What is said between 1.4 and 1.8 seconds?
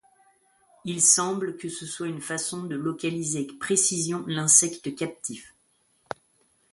que